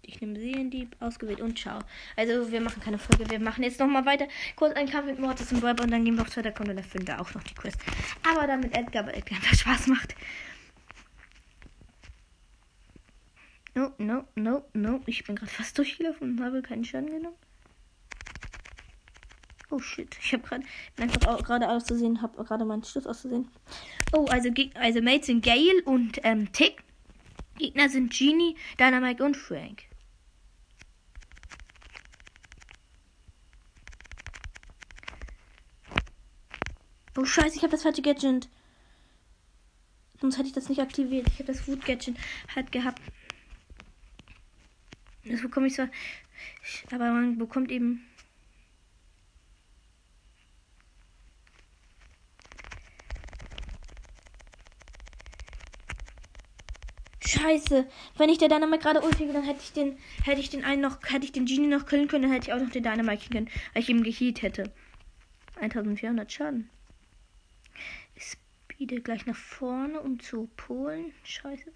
Ich 0.03 0.21
nehme 0.21 0.39
Seelendieb 0.39 0.95
ausgewählt 1.01 1.41
und 1.41 1.59
ciao. 1.59 1.79
Also 2.15 2.49
wir 2.49 2.61
machen 2.61 2.81
keine 2.81 2.97
Folge. 2.97 3.29
Wir 3.29 3.41
machen 3.41 3.63
jetzt 3.63 3.79
nochmal 3.81 4.05
weiter. 4.05 4.27
Kurz 4.55 4.73
einen 4.75 4.89
Kampf 4.89 5.07
mit 5.07 5.19
Mortis 5.19 5.51
im 5.51 5.61
Web 5.61 5.81
und 5.81 5.91
dann 5.91 6.05
gehen 6.05 6.15
wir 6.15 6.21
auf 6.21 6.29
zweiter 6.29 6.53
Konto 6.53 6.71
und 6.71 6.77
erfüllen 6.77 7.05
da 7.05 7.19
auch 7.19 7.33
noch 7.33 7.43
die 7.43 7.53
Quest. 7.53 7.77
Aber 8.25 8.47
dann 8.47 8.61
mit 8.61 8.75
Edgar, 8.75 9.05
weil 9.05 9.15
Edgar 9.15 9.37
einfach 9.37 9.53
Spaß 9.53 9.87
macht. 9.87 10.15
No, 13.75 13.91
no, 13.97 14.23
no, 14.35 14.63
no. 14.71 15.01
Ich 15.07 15.25
bin 15.25 15.35
gerade 15.35 15.51
fast 15.51 15.77
durchgelaufen 15.77 16.39
und 16.39 16.43
habe 16.45 16.61
keinen 16.61 16.85
Schaden 16.85 17.09
genommen. 17.09 17.35
Oh 19.71 19.79
shit. 19.79 20.17
Ich 20.21 20.33
habe 20.33 20.43
gerade 20.43 20.65
einfach 20.97 21.43
gerade 21.43 21.69
auszusehen, 21.69 22.21
habe 22.21 22.43
gerade 22.43 22.65
meinen 22.65 22.83
Schluss 22.83 23.07
auszusehen. 23.07 23.49
Oh, 24.11 24.25
also, 24.25 24.49
also 24.75 25.01
Mates 25.01 25.27
sind 25.27 25.43
Gale 25.43 25.81
und 25.85 26.19
ähm, 26.23 26.51
Tick. 26.51 26.83
Gegner 27.57 27.89
sind 27.89 28.11
Genie, 28.11 28.57
Dynamite 28.77 29.23
und 29.23 29.37
Frank. 29.37 29.83
Oh 37.17 37.25
scheiße, 37.25 37.55
ich 37.55 37.61
habe 37.61 37.71
das 37.71 37.83
falsche 37.83 38.01
Gadget. 38.01 38.49
Sonst 40.19 40.37
hätte 40.37 40.47
ich 40.47 40.53
das 40.53 40.69
nicht 40.69 40.81
aktiviert. 40.81 41.27
Ich 41.27 41.35
habe 41.35 41.45
das 41.45 41.61
Food 41.61 41.85
Gadget 41.85 42.15
halt 42.55 42.71
gehabt. 42.71 43.01
Das 45.25 45.41
bekomme 45.41 45.67
ich 45.67 45.75
zwar. 45.75 45.89
Aber 46.91 47.11
man 47.11 47.37
bekommt 47.37 47.71
eben. 47.71 48.05
Scheiße. 57.51 57.85
Wenn 58.17 58.29
ich 58.29 58.37
der 58.37 58.47
Dynamite 58.49 58.81
gerade 58.83 59.01
ulti, 59.01 59.27
dann 59.31 59.43
hätte 59.43 59.59
ich 59.61 59.73
den, 59.73 59.97
hätte 60.23 60.39
ich 60.39 60.49
den 60.49 60.63
einen 60.63 60.81
noch, 60.81 60.99
hätte 61.07 61.25
ich 61.25 61.31
den 61.33 61.45
Genie 61.45 61.67
noch 61.67 61.85
killen 61.85 62.07
können, 62.07 62.23
dann 62.23 62.31
hätte 62.31 62.47
ich 62.47 62.53
auch 62.53 62.59
noch 62.61 62.69
den 62.71 62.83
Dynamite 62.83 63.27
killen 63.29 63.45
können, 63.45 63.59
weil 63.73 63.83
ich 63.83 63.89
eben 63.89 64.03
gehealt 64.03 64.41
hätte. 64.41 64.71
1400 65.57 66.31
Schaden. 66.31 66.69
Ich 68.15 68.37
speede 68.71 69.01
gleich 69.01 69.25
nach 69.25 69.35
vorne, 69.35 69.99
um 69.99 70.19
zu 70.19 70.49
polen. 70.55 71.13
Scheiße. 71.23 71.71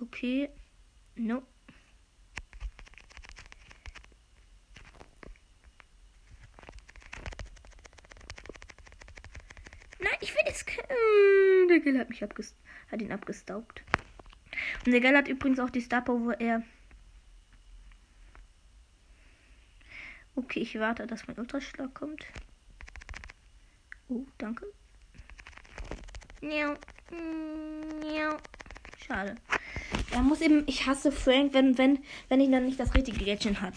Okay. 0.00 0.50
No. 1.16 1.42
Nein, 10.00 10.12
ich 10.20 10.32
will 10.34 10.42
ke- 10.64 10.82
Äh, 10.88 11.66
Der 11.68 11.80
Gill 11.80 11.98
hat 11.98 12.08
mich 12.08 12.22
abges 12.22 12.54
hat 12.90 13.02
ihn 13.02 13.12
abgestaubt. 13.12 13.82
Gill 14.90 15.16
hat 15.16 15.28
übrigens 15.28 15.60
auch 15.60 15.70
die 15.70 15.80
Star 15.80 16.02
Power, 16.02 16.20
wo 16.20 16.30
er. 16.30 16.62
Okay, 20.34 20.60
ich 20.60 20.78
warte, 20.78 21.06
dass 21.06 21.26
mein 21.26 21.38
Ultraschlag 21.38 21.92
kommt. 21.94 22.24
Oh, 24.08 24.24
danke. 24.38 24.66
Miau. 26.40 26.76
Miau. 28.00 28.36
Schade. 29.04 29.34
Er 30.12 30.22
muss 30.22 30.40
eben. 30.40 30.62
Ich 30.66 30.86
hasse 30.86 31.12
Frank, 31.12 31.54
wenn, 31.54 31.76
wenn, 31.76 31.98
wenn 32.28 32.40
ich 32.40 32.50
dann 32.50 32.64
nicht 32.64 32.78
das 32.78 32.94
richtige 32.94 33.24
Gadget 33.24 33.60
hat. 33.60 33.74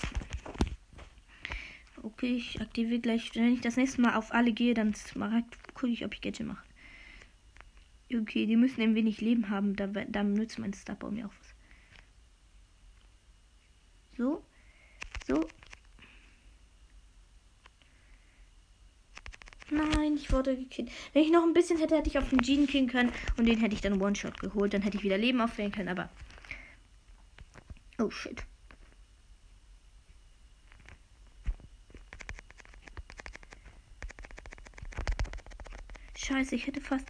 Okay, 2.04 2.36
ich 2.36 2.62
aktiviere 2.62 3.00
gleich. 3.00 3.34
Wenn 3.36 3.54
ich 3.54 3.62
das 3.62 3.78
nächste 3.78 4.02
Mal 4.02 4.16
auf 4.16 4.34
alle 4.34 4.52
gehe, 4.52 4.74
dann 4.74 4.94
gucke 5.74 5.88
ich, 5.92 6.06
ob 6.06 6.14
ich 6.14 6.22
Gadget 6.22 6.48
mache. 6.48 6.64
Okay, 8.14 8.46
die 8.46 8.58
müssen 8.58 8.82
ein 8.82 8.96
wenig 8.96 9.22
Leben 9.22 9.50
haben. 9.50 9.76
Da, 9.76 9.88
da 9.88 10.24
nützt 10.24 10.60
mein 10.60 10.74
Starbaum 10.74 11.16
mir 11.16 11.28
auch 11.28 11.34
was. 11.40 11.56
So. 14.18 14.44
So. 15.28 15.48
Nein, 19.70 20.16
ich 20.16 20.32
wurde 20.32 20.58
gekillt. 20.58 20.92
Wenn 21.14 21.24
ich 21.24 21.32
noch 21.32 21.44
ein 21.44 21.54
bisschen 21.54 21.80
hätte, 21.80 21.96
hätte 21.96 22.10
ich 22.10 22.18
auf 22.18 22.30
den 22.30 22.42
Jean 22.42 22.68
killen 22.68 22.88
können. 22.88 23.12
Und 23.38 23.46
den 23.46 23.60
hätte 23.60 23.74
ich 23.74 23.82
dann 23.82 24.02
One-Shot 24.02 24.40
geholt. 24.42 24.74
Dann 24.74 24.82
hätte 24.82 24.98
ich 24.98 25.04
wieder 25.04 25.18
Leben 25.18 25.40
aufwählen 25.40 25.72
können. 25.72 25.88
Aber. 25.88 26.10
Oh 27.98 28.10
shit. 28.10 28.44
Scheiße, 36.18 36.56
ich 36.56 36.68
hätte 36.68 36.82
fast. 36.82 37.08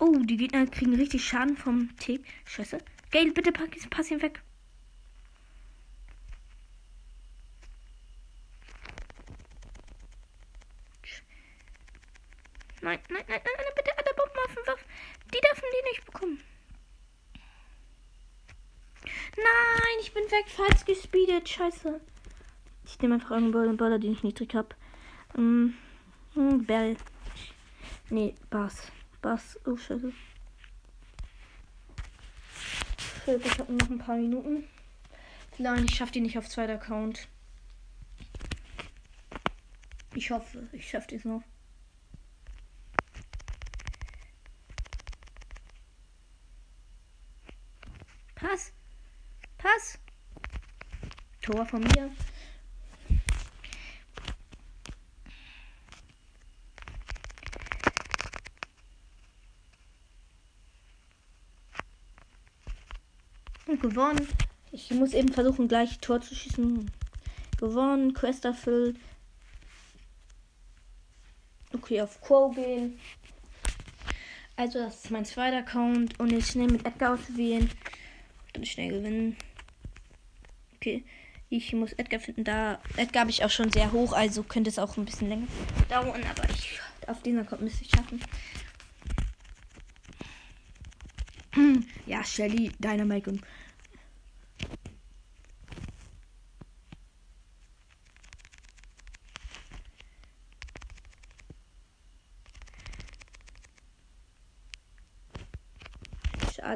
Oh, 0.00 0.16
die 0.24 0.38
Gegner 0.38 0.66
kriegen 0.66 0.94
richtig 0.94 1.22
Schaden 1.22 1.58
vom 1.58 1.94
Tick. 1.98 2.24
Scheiße. 2.46 2.78
Gale, 3.10 3.32
bitte 3.32 3.52
pass, 3.52 3.68
pass 3.90 4.10
ihn 4.10 4.22
weg. 4.22 4.42
Nein, 12.80 12.98
nein, 13.10 13.24
nein, 13.28 13.40
nein, 13.44 13.54
nein, 13.58 13.72
bitte 13.76 13.98
alle 13.98 14.14
Bombenwaffen. 14.16 14.86
Die 15.34 15.40
dürfen 15.40 15.64
die 15.70 15.90
nicht 15.90 16.06
bekommen. 16.06 16.40
Nein, 19.36 19.96
ich 20.00 20.14
bin 20.14 20.24
weg, 20.24 20.48
falsch 20.48 20.86
gespeedet. 20.86 21.46
Scheiße. 21.46 22.00
Ich 22.86 22.98
nehme 23.00 23.16
einfach 23.16 23.32
irgendeinen 23.32 23.76
Baller, 23.76 23.98
den 23.98 24.12
ich 24.12 24.22
niedrig 24.22 24.54
habe. 24.54 24.74
Ähm, 25.36 25.74
hm, 26.32 26.64
Bell. 26.64 26.96
Nee, 28.08 28.34
Bass. 28.48 28.90
Bass. 29.20 29.58
Oh, 29.66 29.76
scheiße. 29.76 30.12
Ich 33.26 33.58
habe 33.58 33.72
noch 33.72 33.90
ein 33.90 33.98
paar 33.98 34.16
Minuten. 34.16 34.64
Nein, 35.58 35.84
ich 35.84 35.94
schaffe 35.94 36.12
die 36.12 36.20
nicht 36.20 36.38
auf 36.38 36.48
zweiter 36.48 36.74
Account. 36.74 37.28
Ich 40.14 40.30
hoffe, 40.30 40.68
ich 40.72 40.88
schaffe 40.88 41.08
dies 41.08 41.24
noch. 41.24 41.42
Pass. 48.34 48.72
Pass. 49.58 49.98
Tor 51.42 51.66
von 51.66 51.80
mir. 51.82 52.10
Gewonnen. 63.80 64.26
Ich 64.72 64.90
muss 64.90 65.14
eben 65.14 65.32
versuchen, 65.32 65.68
gleich 65.68 65.98
Tor 65.98 66.20
zu 66.20 66.34
schießen. 66.34 66.90
Gewonnen, 67.58 68.14
Quest 68.14 68.44
erfüllt. 68.44 68.96
Okay, 71.72 72.00
auf 72.00 72.20
Quo 72.20 72.50
gehen. 72.50 72.98
Also, 74.56 74.78
das 74.78 75.04
ist 75.04 75.10
mein 75.10 75.24
zweiter 75.24 75.58
Account. 75.58 76.18
Und 76.20 76.32
jetzt 76.32 76.52
schnell 76.52 76.68
mit 76.68 76.86
Edgar 76.86 77.14
auswählen. 77.14 77.70
Dann 78.52 78.64
schnell 78.64 78.90
gewinnen. 78.90 79.36
Okay. 80.76 81.04
Ich 81.52 81.72
muss 81.72 81.92
Edgar 81.94 82.20
finden. 82.20 82.44
Da 82.44 82.80
Edgar 82.96 83.22
habe 83.22 83.30
ich 83.30 83.44
auch 83.44 83.50
schon 83.50 83.72
sehr 83.72 83.90
hoch, 83.90 84.12
also 84.12 84.44
könnte 84.44 84.70
es 84.70 84.78
auch 84.78 84.96
ein 84.96 85.04
bisschen 85.04 85.28
länger 85.28 85.48
dauern, 85.88 86.22
aber 86.30 86.48
ich 86.48 86.78
auf 87.08 87.22
den 87.22 87.40
Account 87.40 87.62
müsste 87.62 87.82
ich 87.84 87.90
schaffen. 87.90 88.20
Ja, 92.06 92.24
Shelly, 92.24 92.72
Dynamite 92.78 93.30
und 93.30 93.42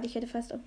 Schade, 0.05 0.07
ich 0.07 0.14
hätte 0.14 0.27
fast 0.27 0.53
auf 0.53 0.61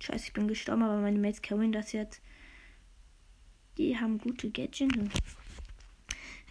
Scheiße, 0.00 0.26
ich 0.26 0.32
bin 0.32 0.46
gestorben, 0.46 0.82
aber 0.82 1.00
meine 1.00 1.18
Mates 1.18 1.42
carryen 1.42 1.72
das 1.72 1.92
jetzt. 1.92 2.20
Die 3.76 3.98
haben 3.98 4.18
gute 4.18 4.50
Gadgets. 4.50 4.94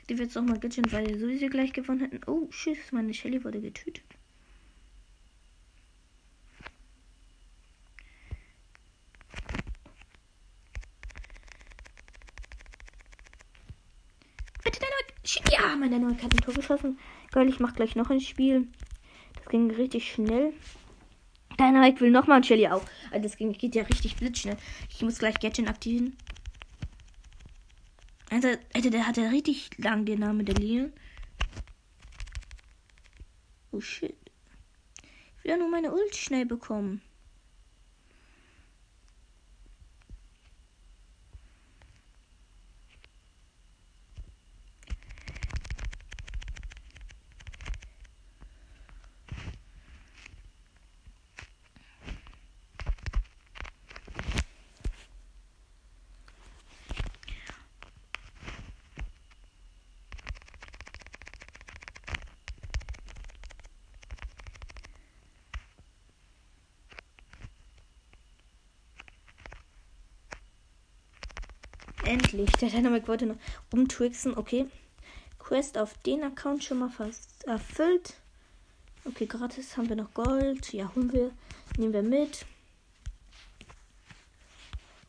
Die 0.10 0.18
wird 0.18 0.28
jetzt 0.28 0.38
auch 0.38 0.42
mal 0.44 0.60
Gadget, 0.60 0.92
weil 0.92 1.08
die 1.08 1.20
sowieso 1.20 1.48
gleich 1.48 1.74
gewonnen 1.74 2.02
hätten. 2.02 2.22
Oh, 2.28 2.48
tschüss, 2.50 2.92
meine 2.92 3.14
Shelly 3.14 3.44
wurde 3.44 3.62
getötet. 3.62 4.04
Bitte 14.64 14.80
deine 14.80 15.16
Ja, 15.66 15.76
mein 15.76 15.90
Dynamite 15.90 16.24
hat 16.24 16.32
ein 16.32 16.42
Tor 16.42 16.54
geschossen. 16.54 17.00
Geil, 17.32 17.50
ich 17.50 17.60
mach 17.60 17.74
gleich 17.74 17.96
noch 17.96 18.12
ein 18.12 18.22
Spiel. 18.22 18.68
Das 19.36 19.48
ging 19.48 19.72
richtig 19.72 20.12
schnell. 20.12 20.54
Dynamite 21.60 22.02
will 22.02 22.12
nochmal 22.12 22.38
und 22.38 22.46
Shelly 22.46 22.68
auch. 22.68 22.84
Also 23.10 23.24
das 23.24 23.36
ging, 23.36 23.52
geht 23.52 23.74
ja 23.74 23.82
richtig 23.84 24.16
blitzschnell. 24.16 24.58
Ich 24.90 25.02
muss 25.02 25.18
gleich 25.18 25.40
Gadget 25.40 25.68
aktivieren. 25.68 26.16
Also, 28.30 28.50
Alter, 28.74 28.90
der 28.92 29.08
hat 29.08 29.18
ja 29.18 29.30
richtig 29.30 29.72
lang 29.78 30.06
den 30.06 30.20
Namen 30.20 30.46
der 30.46 30.56
Linie. 30.56 30.94
Oh 33.72 33.82
shit. 33.82 34.16
Ich 35.38 35.44
will 35.44 35.52
ja 35.52 35.58
nur 35.58 35.70
meine 35.70 35.94
Ult 35.94 36.16
schnell 36.16 36.46
bekommen. 36.46 37.02
Endlich. 72.06 72.52
Der 72.62 72.70
Dynamic 72.70 73.08
wollte 73.08 73.26
noch 73.26 73.38
umtwixen. 73.72 74.38
Okay. 74.38 74.68
Quest 75.40 75.78
auf 75.78 75.98
den 76.04 76.24
Account 76.24 76.64
schon 76.64 76.80
mal 76.80 76.90
fast 76.90 77.44
erfüllt. 77.46 78.16
Okay, 79.06 79.26
gratis 79.26 79.76
haben 79.76 79.90
wir 79.90 79.96
noch 79.96 80.14
Gold. 80.14 80.72
Ja, 80.74 80.92
holen 80.96 81.12
wir. 81.12 81.32
Nehmen 81.78 81.94
wir 81.94 82.04
mit. 82.04 82.46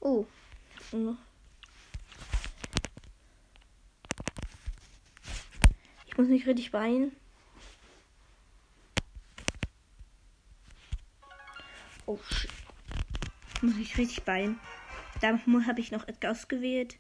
Oh. 0.00 0.26
Ich 6.06 6.16
muss 6.16 6.28
mich 6.28 6.46
richtig 6.46 6.70
beeilen. 6.70 7.12
Oh 12.06 12.18
shit. 12.30 12.50
Ich 13.54 13.62
muss 13.62 13.74
mich 13.74 13.98
richtig 13.98 14.22
beeilen. 14.22 14.58
Da 15.20 15.38
habe 15.66 15.80
ich 15.80 15.92
noch 15.92 16.06
Edgar 16.08 16.32
ausgewählt. 16.32 16.98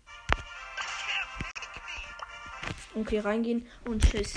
Okay, 2.94 3.18
reingehen 3.18 3.66
und 3.84 4.08
tschüss. 4.08 4.34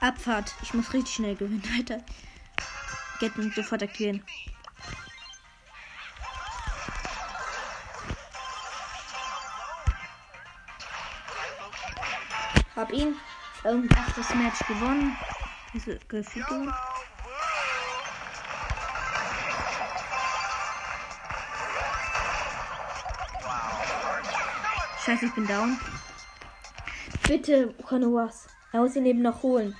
Abfahrt. 0.00 0.54
Ich 0.62 0.74
muss 0.74 0.92
richtig 0.92 1.14
schnell 1.14 1.34
gewinnen, 1.34 1.62
Alter. 1.76 2.04
Getten 3.20 3.50
sofort 3.52 3.82
aktivieren. 3.82 4.22
Hab 12.76 12.92
ihn. 12.92 13.16
Ähm, 13.64 13.88
achtes 13.96 14.34
Match 14.34 14.58
gewonnen. 14.66 15.16
Also, 15.72 15.92
gefühlt 16.08 16.46
Scheiße, 25.04 25.26
ich 25.26 25.34
bin 25.34 25.46
down. 25.46 25.78
Bitte, 27.28 27.74
Kanoas. 27.86 28.48
Er 28.72 28.80
muss 28.80 28.96
ihn 28.96 29.04
eben 29.04 29.20
noch 29.20 29.42
holen. 29.42 29.76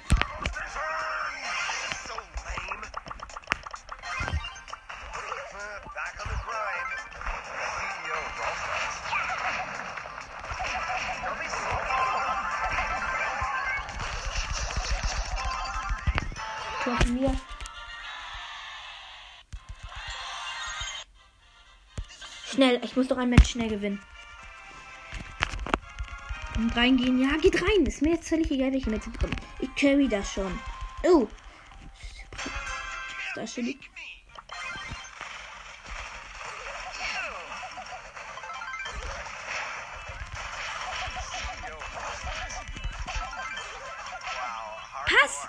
Schnell, 22.44 22.78
ich 22.84 22.94
muss 22.94 23.08
doch 23.08 23.16
ein 23.16 23.30
Match 23.30 23.50
schnell 23.50 23.68
gewinnen. 23.68 24.00
Und 26.64 26.74
reingehen, 26.78 27.20
ja, 27.20 27.36
geht 27.36 27.60
rein. 27.60 27.84
Ist 27.84 28.00
mir 28.00 28.12
jetzt 28.12 28.26
völlig 28.26 28.50
egal, 28.50 28.72
welche 28.72 28.88
Match 28.88 29.04
bekommen. 29.04 29.36
Ich 29.60 29.74
carry 29.74 30.08
das 30.08 30.32
schon. 30.32 30.58
Oh. 31.02 31.28
Da 33.34 33.46
steht 33.46 33.66
die. 33.66 33.78
Pass! 45.04 45.46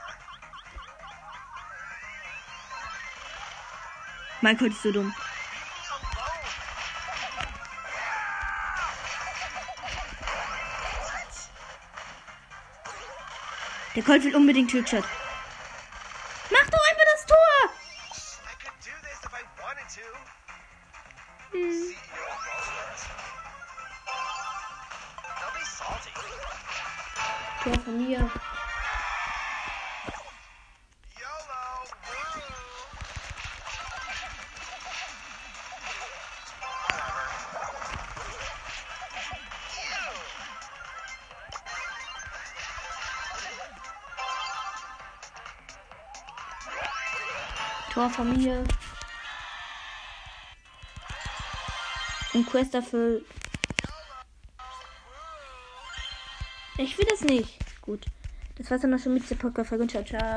Mein 4.42 4.58
Gott, 4.58 4.72
ist 4.72 4.84
so 4.84 4.92
dumm. 4.92 5.14
Der 13.96 14.04
Colt 14.04 14.26
will 14.26 14.36
unbedingt 14.36 14.72
Trickshot. 14.72 15.06
Von 48.10 48.38
mir. 48.38 48.64
Und 52.34 52.46
Quest 52.48 52.74
dafür. 52.74 53.22
Ich 56.78 56.98
will 56.98 57.06
das 57.10 57.22
nicht. 57.22 57.58
Gut. 57.82 58.06
Das 58.58 58.70
war's 58.70 58.82
dann 58.82 58.92
noch 58.92 59.00
schon 59.00 59.14
mit 59.14 59.30
der 59.30 59.36
Podcast-Folge. 59.36 59.88
Ciao, 59.88 60.04
ciao. 60.04 60.34